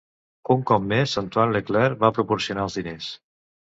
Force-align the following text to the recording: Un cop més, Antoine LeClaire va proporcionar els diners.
Un 0.55 0.63
cop 0.71 0.87
més, 0.93 1.15
Antoine 1.23 1.55
LeClaire 1.59 2.01
va 2.07 2.13
proporcionar 2.19 2.69
els 2.69 2.83
diners. 2.83 3.17